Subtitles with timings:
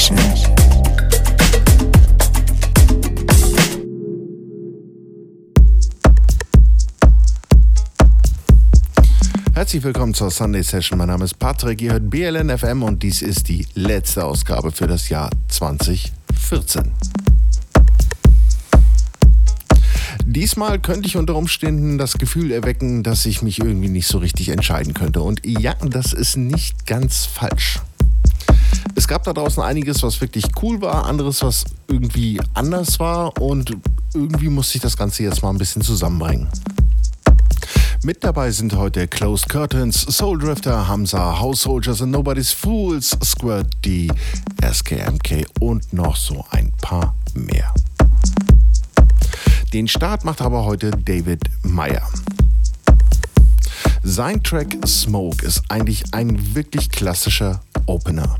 [0.00, 0.18] Session.
[9.52, 10.96] Herzlich willkommen zur Sunday Session.
[10.96, 14.86] Mein Name ist Patrick, ihr hört BLN FM und dies ist die letzte Ausgabe für
[14.86, 16.92] das Jahr 2014.
[20.24, 24.48] Diesmal könnte ich unter Umständen das Gefühl erwecken, dass ich mich irgendwie nicht so richtig
[24.48, 25.20] entscheiden könnte.
[25.20, 27.80] Und ja, das ist nicht ganz falsch.
[29.00, 33.74] Es gab da draußen einiges, was wirklich cool war, anderes, was irgendwie anders war und
[34.12, 36.48] irgendwie musste ich das Ganze jetzt mal ein bisschen zusammenbringen.
[38.02, 43.68] Mit dabei sind heute Closed Curtains, Soul Drifter, Hamza, House Soldiers and Nobody's Fools, Squirt
[43.86, 44.08] D,
[44.62, 47.72] SKMK und noch so ein paar mehr.
[49.72, 52.06] Den Start macht aber heute David Meyer.
[54.02, 58.36] Sein Track Smoke ist eigentlich ein wirklich klassischer Opener.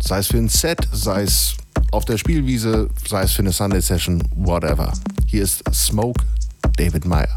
[0.00, 1.54] Sei es für ein Set, sei es
[1.90, 4.92] auf der Spielwiese, sei es für eine Sunday Session, whatever.
[5.26, 6.24] Hier ist Smoke,
[6.76, 7.36] David Meyer.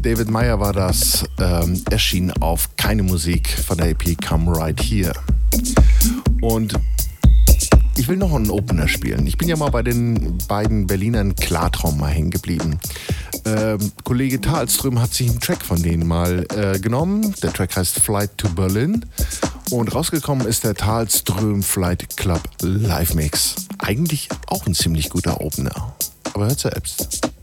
[0.00, 5.12] David Meyer war das, ähm, erschien auf keine Musik von der EP Come Right Here.
[6.40, 6.74] Und
[7.96, 9.26] ich will noch einen Opener spielen.
[9.26, 12.78] Ich bin ja mal bei den beiden Berlinern Klartraum mal hängen geblieben.
[13.46, 17.34] Ähm, Kollege Talström hat sich einen Track von denen mal äh, genommen.
[17.42, 19.04] Der Track heißt Flight to Berlin.
[19.70, 23.54] Und rausgekommen ist der Talström Flight Club Live Mix.
[23.78, 25.94] Eigentlich auch ein ziemlich guter Opener.
[26.32, 27.33] Aber hört selbst.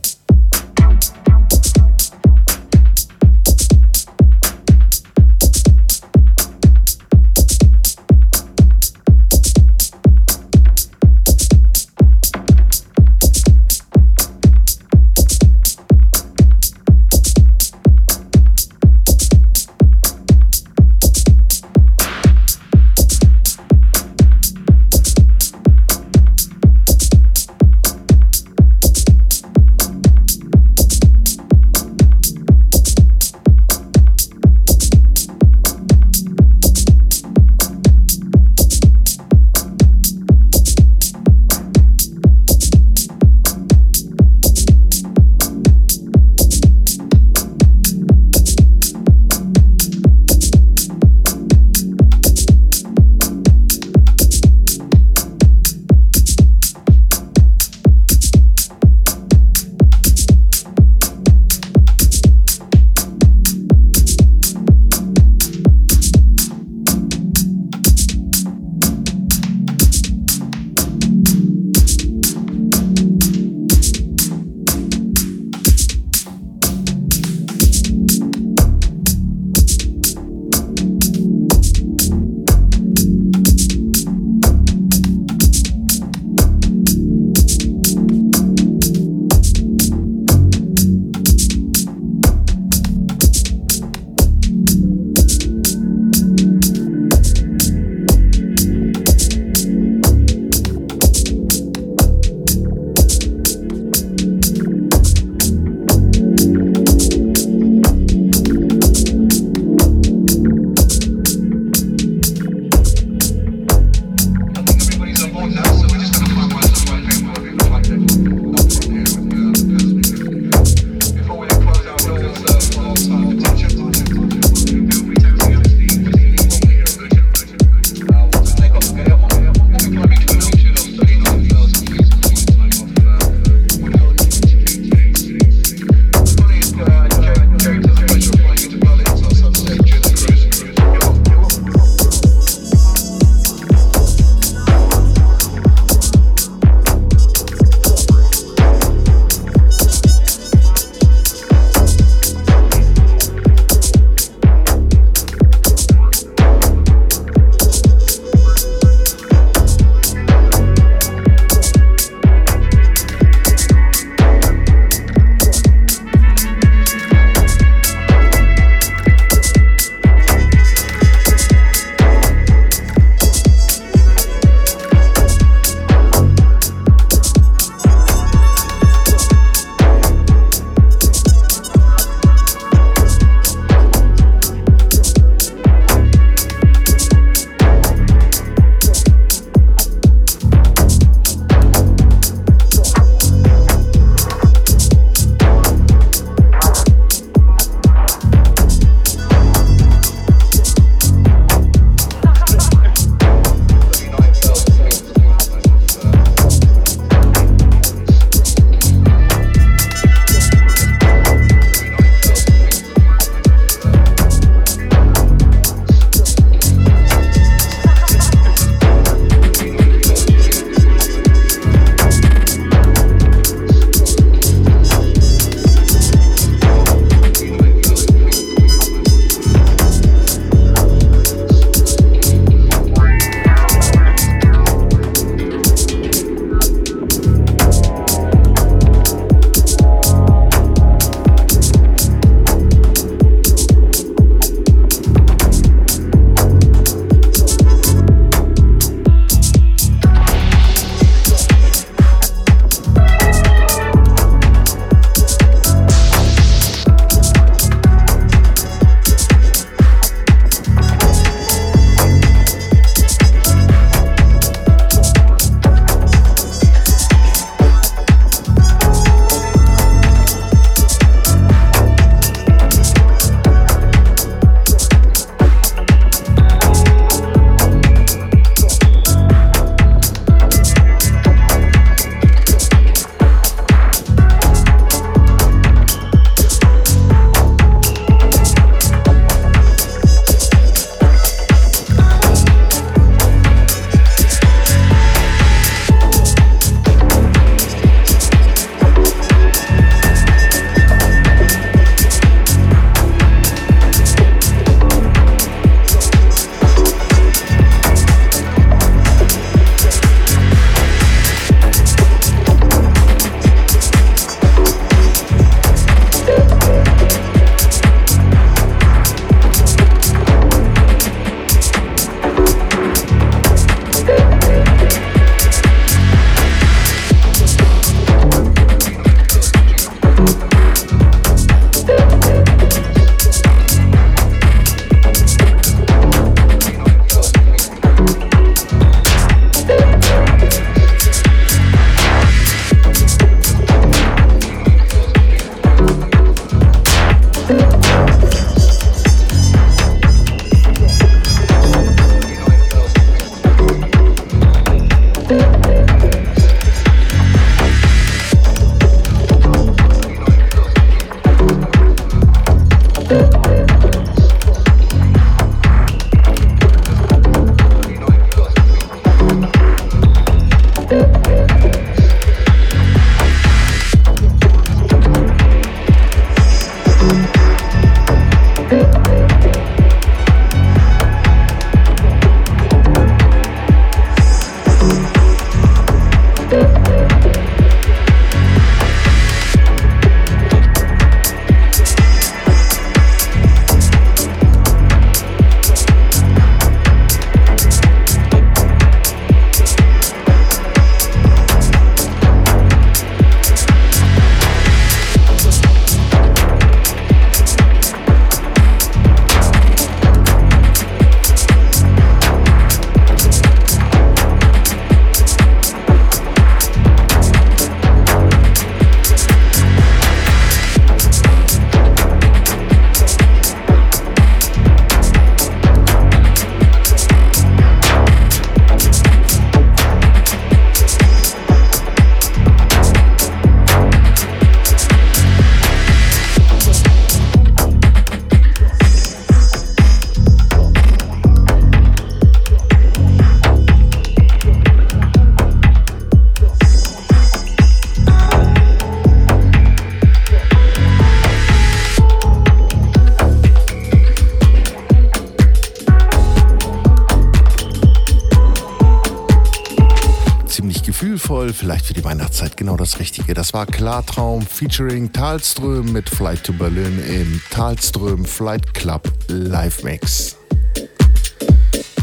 [463.62, 470.36] War Klartraum featuring Talström mit Flight to Berlin im Talström Flight Club Live Mix.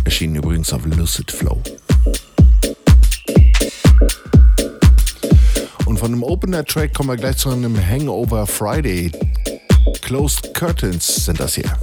[0.04, 1.60] Erschienen übrigens auf Lucid Flow.
[5.86, 9.10] Und von dem Opener-Track kommen wir gleich zu einem Hangover Friday.
[10.02, 11.76] Closed Curtains sind das hier.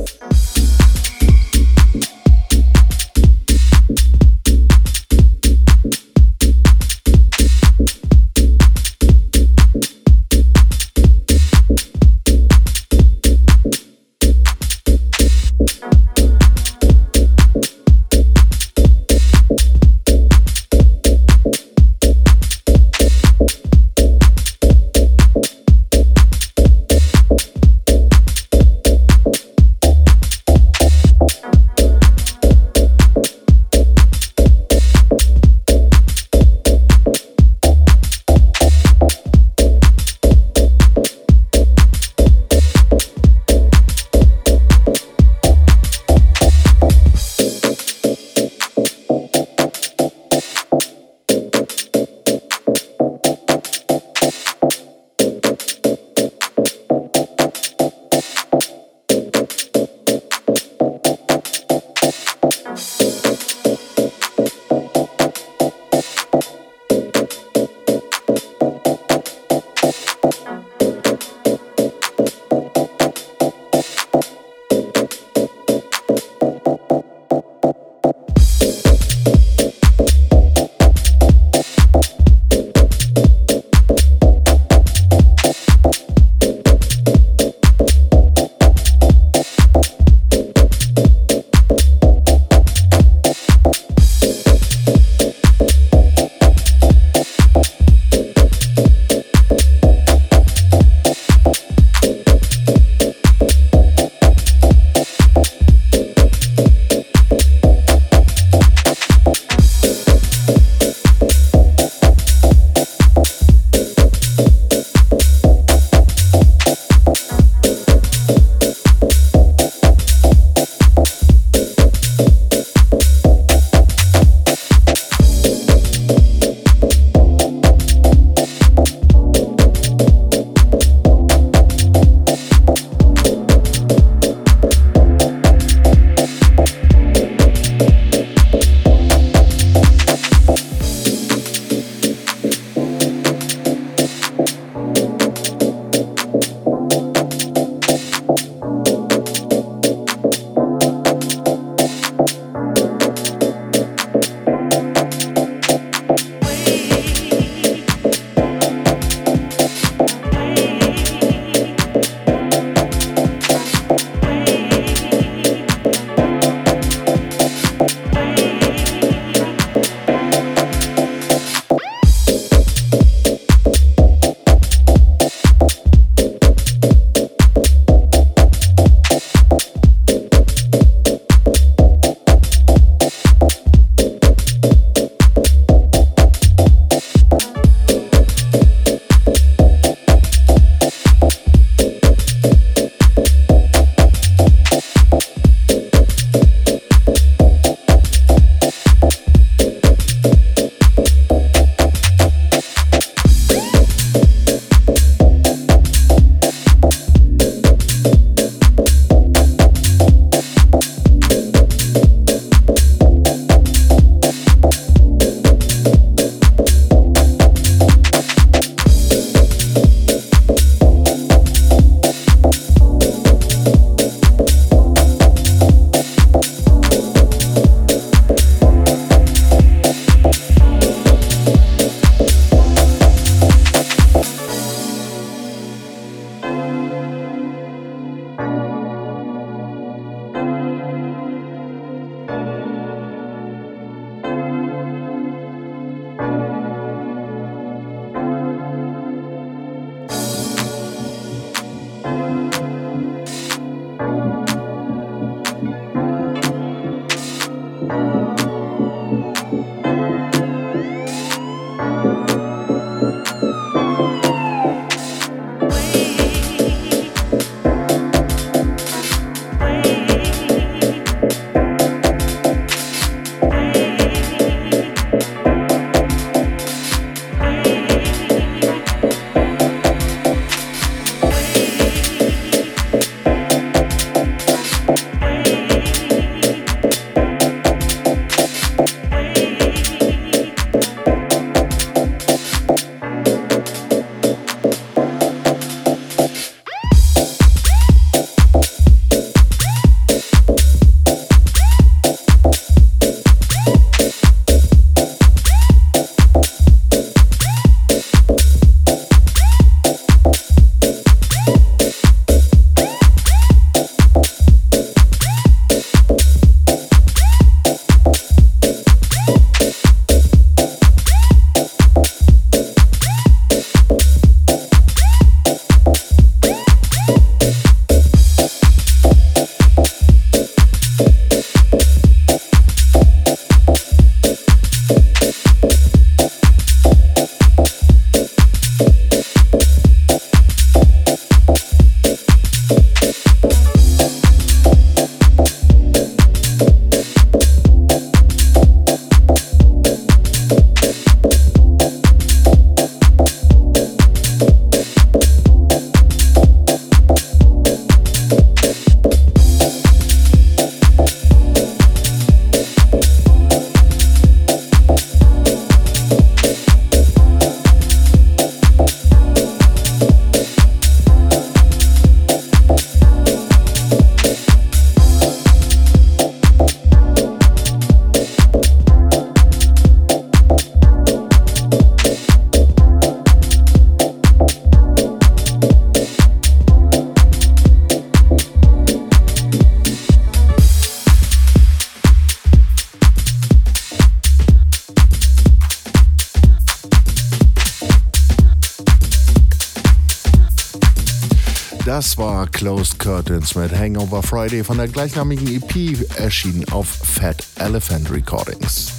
[402.65, 408.91] Closed Curtains mit Hangover Friday von der gleichnamigen EP, erschienen auf Fat Elephant Recordings.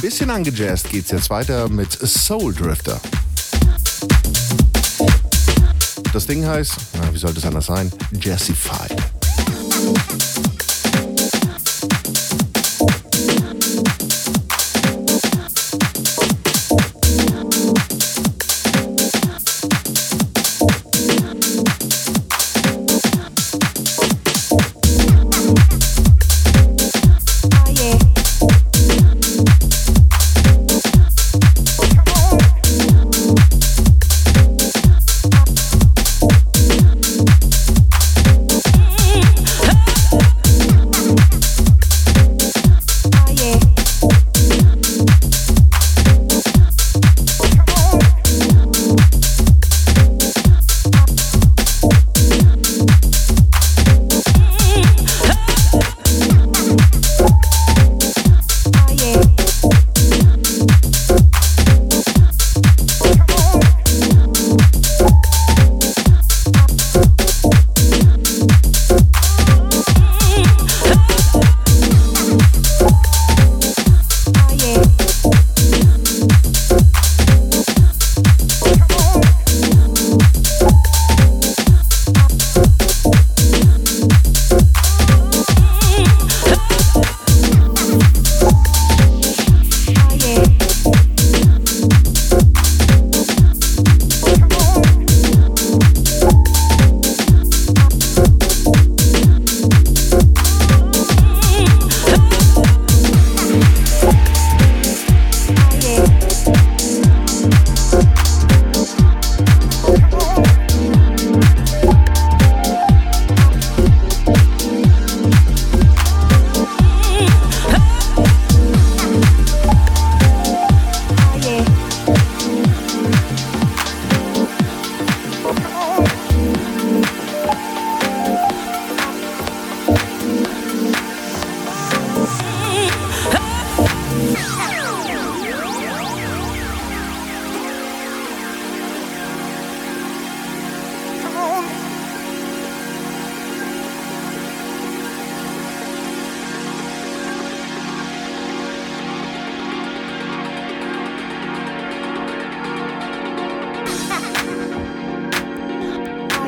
[0.00, 2.98] Bisschen angejazzt geht's jetzt weiter mit Soul Drifter.
[6.14, 8.91] Das Ding heißt, na, wie sollte es anders sein, Jessified.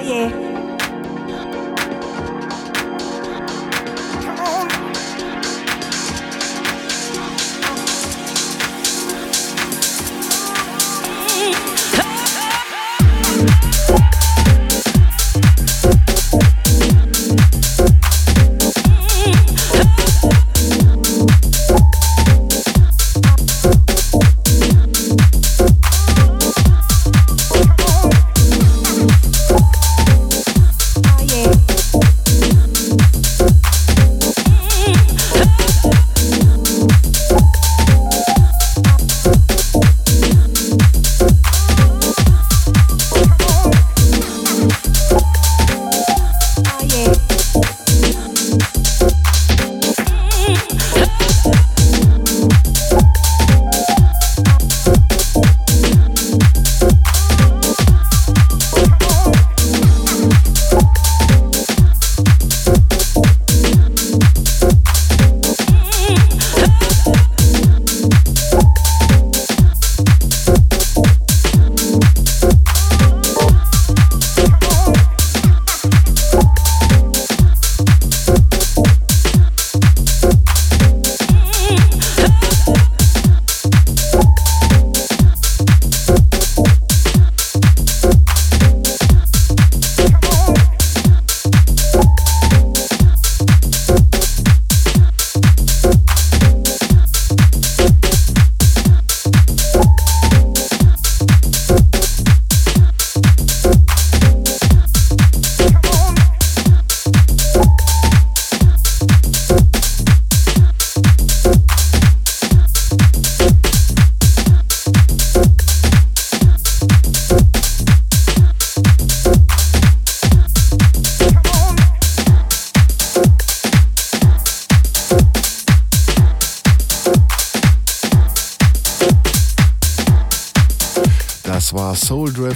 [0.05, 0.44] yeah.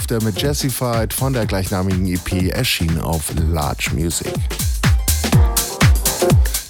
[0.09, 4.33] Drifter mit Jessified von der gleichnamigen EP, erschienen auf Large Music.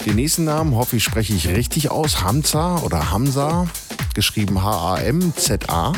[0.05, 2.21] Den nächsten Namen hoffe ich spreche ich richtig aus.
[2.21, 3.67] Hamza oder Hamza,
[4.13, 5.93] geschrieben H-A-M-Z-A.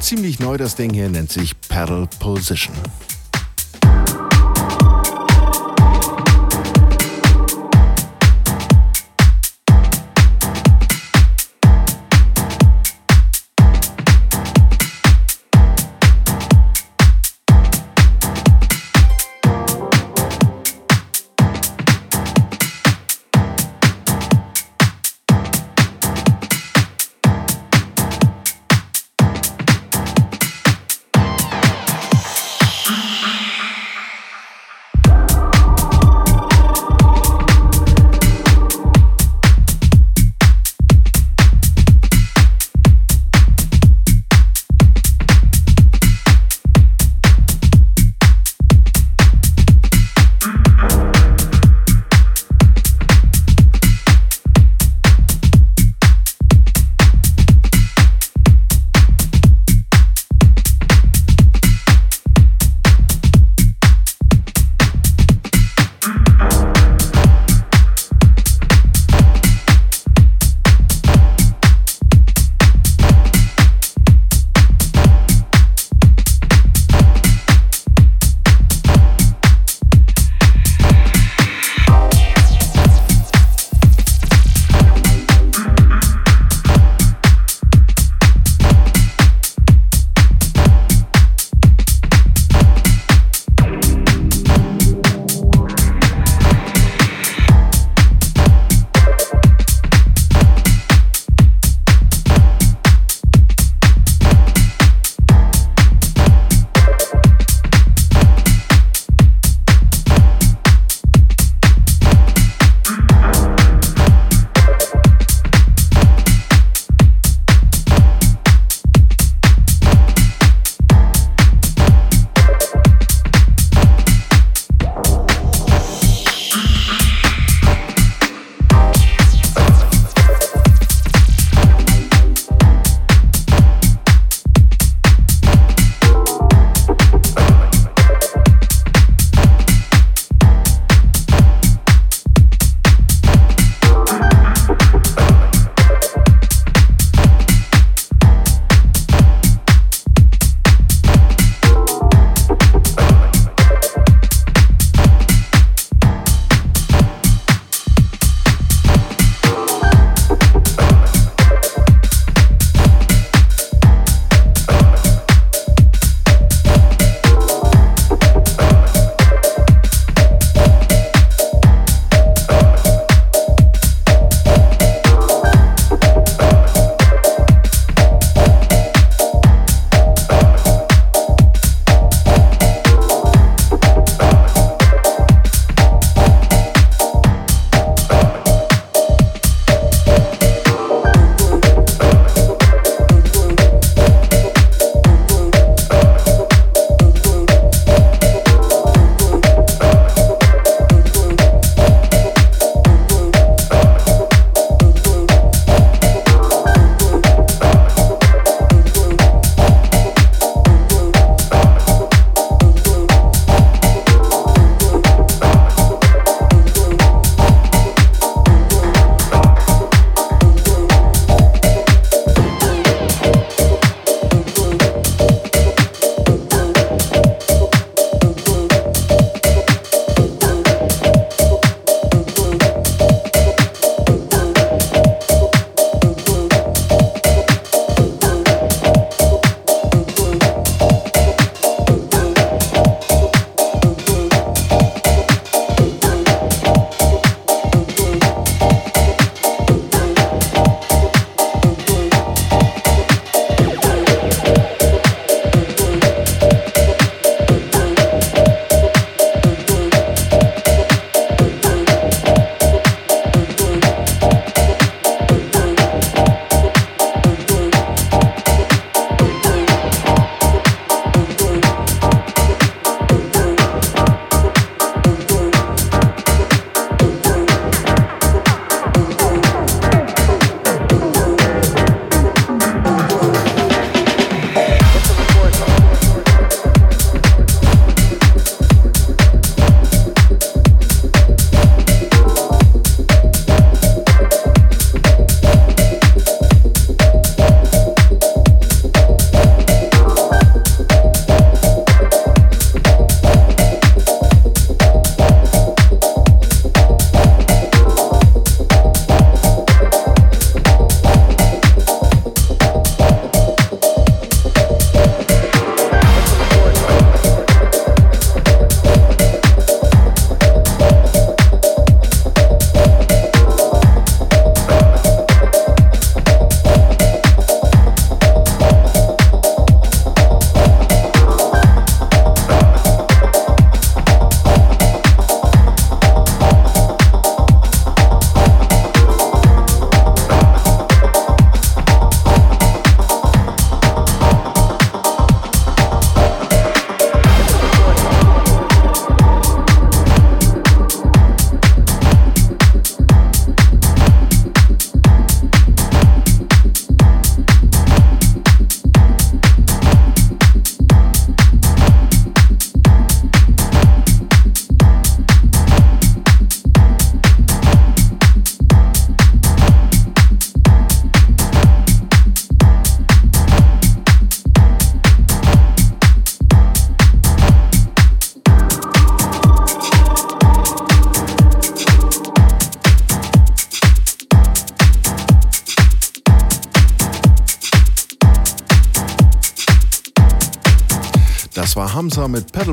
[0.00, 2.74] Ziemlich neu das Ding hier nennt sich Pedal Position.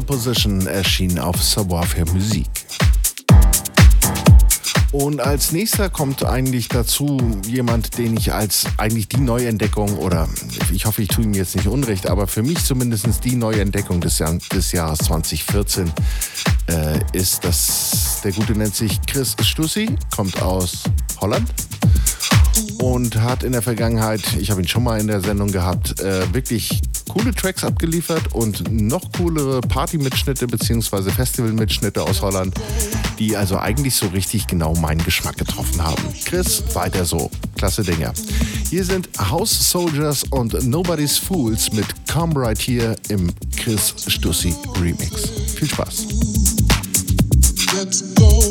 [0.05, 2.47] Position, erschienen auf Savoir-faire Musik.
[4.91, 10.29] Und als nächster kommt eigentlich dazu jemand, den ich als eigentlich die Neuentdeckung oder
[10.71, 14.19] ich hoffe, ich tue ihm jetzt nicht unrecht, aber für mich zumindest die Neuentdeckung des,
[14.19, 15.91] Jahr, des Jahres 2014
[16.67, 20.83] äh, ist, dass der Gute nennt sich Chris Stussi, kommt aus
[21.19, 21.53] Holland
[22.77, 26.33] und hat in der Vergangenheit, ich habe ihn schon mal in der Sendung gehabt, äh,
[26.33, 26.81] wirklich
[27.15, 31.09] coole Tracks abgeliefert und noch coolere Party-Mitschnitte bzw.
[31.11, 32.53] Festival-Mitschnitte aus Holland,
[33.19, 36.03] die also eigentlich so richtig genau meinen Geschmack getroffen haben.
[36.25, 37.31] Chris, weiter so.
[37.55, 38.13] Klasse Dinger.
[38.69, 45.29] Hier sind House Soldiers und Nobody's Fools mit Come Right Here im Chris Stussi Remix.
[45.55, 46.07] Viel Spaß.
[47.73, 48.43] Let's go.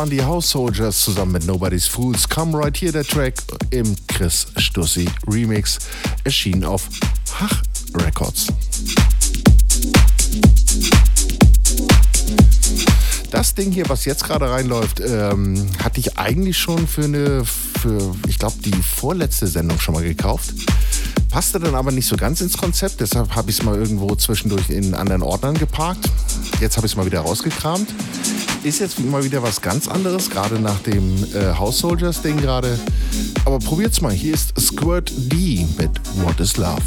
[0.00, 2.26] Waren die House Soldiers zusammen mit Nobody's Fools.
[2.26, 3.34] Come Right Here, der Track
[3.68, 5.78] im Chris Stussi Remix.
[6.24, 6.88] Erschien auf
[7.38, 7.60] Hach
[7.96, 8.46] Records.
[13.30, 18.16] Das Ding hier, was jetzt gerade reinläuft, ähm, hatte ich eigentlich schon für eine, für,
[18.26, 20.54] ich glaube, die vorletzte Sendung schon mal gekauft.
[21.28, 24.70] Passte dann aber nicht so ganz ins Konzept, deshalb habe ich es mal irgendwo zwischendurch
[24.70, 26.08] in anderen Ordnern geparkt.
[26.58, 27.92] Jetzt habe ich es mal wieder rausgekramt.
[28.62, 32.78] Ist jetzt mal wieder was ganz anderes, gerade nach dem äh, House Soldiers Ding gerade.
[33.46, 34.12] Aber probiert's mal.
[34.12, 35.90] Hier ist Squirt D mit
[36.22, 36.82] What is Love.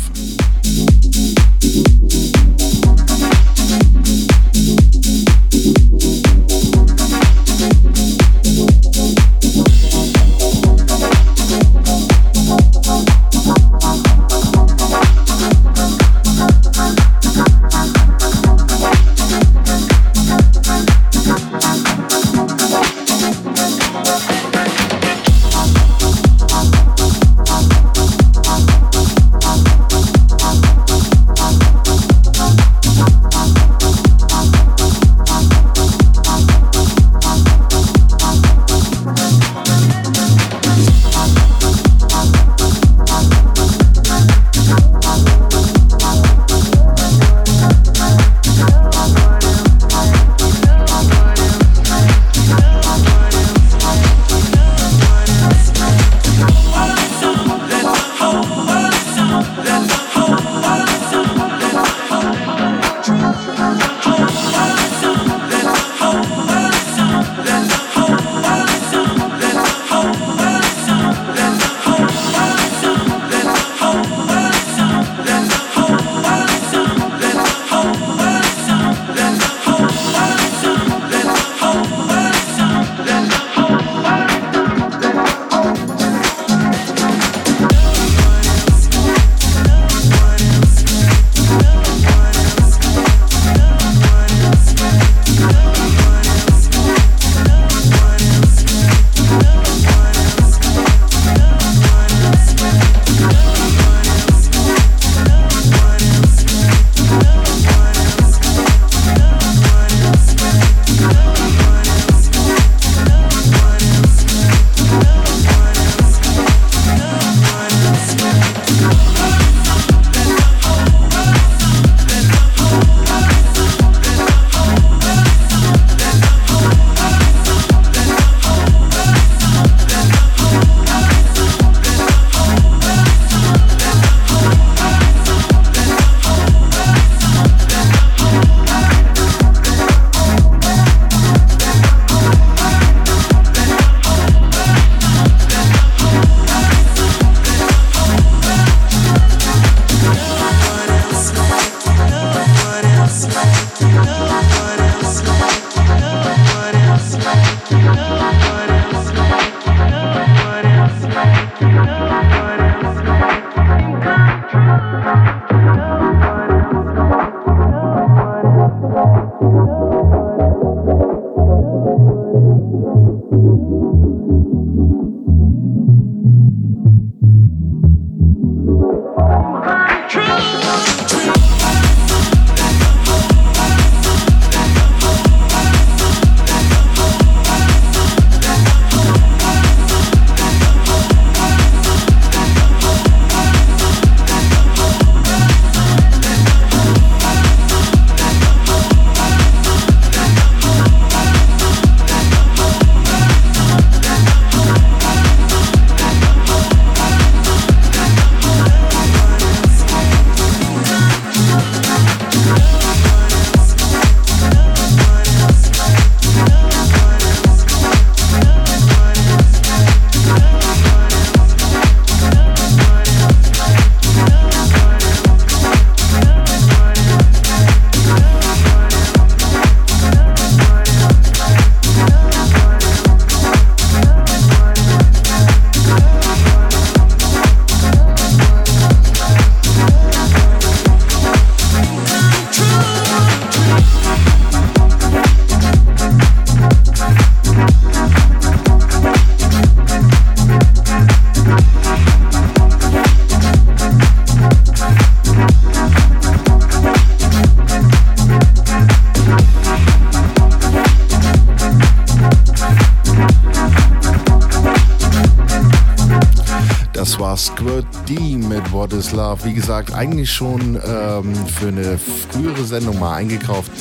[269.04, 269.43] Is Love.
[269.45, 273.72] Wie gesagt, eigentlich schon ähm, für eine frühere Sendung mal eingekauft.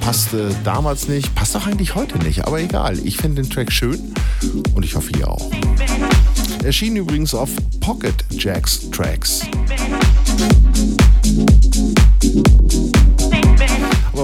[0.00, 2.98] Passte damals nicht, passt auch eigentlich heute nicht, aber egal.
[2.98, 4.14] Ich finde den Track schön
[4.74, 5.50] und ich hoffe ihr auch.
[6.64, 7.50] Erschien übrigens auf
[7.80, 9.42] Pocket Jacks Tracks.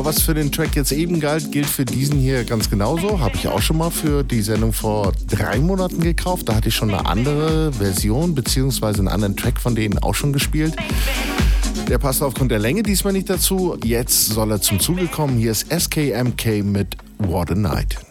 [0.04, 3.20] Was für den Track jetzt eben galt, gilt für diesen hier ganz genauso.
[3.20, 6.46] Habe ich auch schon mal für die Sendung vor drei Monaten gekauft.
[6.46, 10.34] Da hatte ich schon eine andere Version beziehungsweise einen anderen Track von denen auch schon
[10.34, 10.76] gespielt.
[11.88, 13.78] Der passt aufgrund der Länge diesmal nicht dazu.
[13.82, 15.38] Jetzt soll er zum Zuge kommen.
[15.38, 18.03] Hier ist SKMK mit What a Night.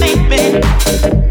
[0.00, 1.23] Baby.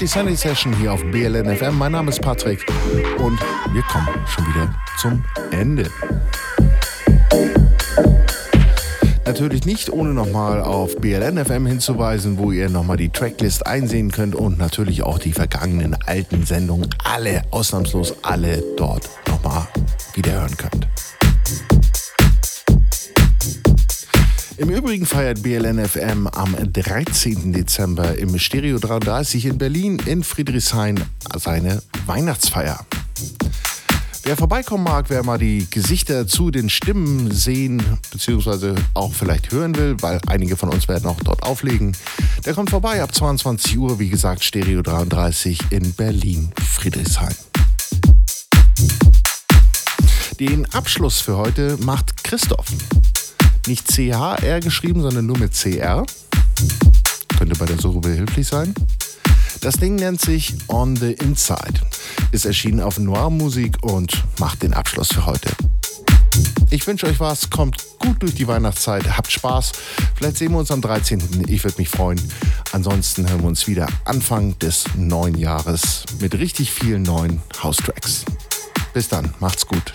[0.00, 1.76] Die Sunday Session hier auf BLN FM.
[1.76, 2.64] Mein Name ist Patrick
[3.18, 3.38] und
[3.72, 5.90] wir kommen schon wieder zum Ende.
[9.26, 14.34] Natürlich nicht, ohne nochmal auf BLN FM hinzuweisen, wo ihr nochmal die Tracklist einsehen könnt
[14.34, 19.68] und natürlich auch die vergangenen alten Sendungen, alle, ausnahmslos alle dort nochmal
[20.14, 20.89] wiederhören könnt.
[24.60, 27.50] Im Übrigen feiert BLNFM am 13.
[27.50, 31.02] Dezember im Stereo 33 in Berlin in Friedrichshain
[31.38, 32.84] seine Weihnachtsfeier.
[34.22, 37.82] Wer vorbeikommen mag, wer mal die Gesichter zu den Stimmen sehen
[38.12, 38.74] bzw.
[38.92, 41.96] auch vielleicht hören will, weil einige von uns werden auch dort auflegen,
[42.44, 47.34] der kommt vorbei ab 22 Uhr, wie gesagt, Stereo 33 in Berlin, Friedrichshain.
[50.38, 52.66] Den Abschluss für heute macht Christoph.
[53.66, 56.04] Nicht CHR geschrieben, sondern nur mit CR.
[57.38, 58.74] Könnte bei der Suche behilflich sein.
[59.60, 61.80] Das Ding nennt sich On the Inside.
[62.32, 65.50] Ist erschienen auf Noir Musik und macht den Abschluss für heute.
[66.70, 69.72] Ich wünsche euch was, kommt gut durch die Weihnachtszeit, habt Spaß.
[70.14, 71.44] Vielleicht sehen wir uns am 13.
[71.48, 72.20] Ich würde mich freuen.
[72.72, 78.24] Ansonsten hören wir uns wieder Anfang des neuen Jahres mit richtig vielen neuen House-Tracks.
[78.94, 79.92] Bis dann, macht's gut.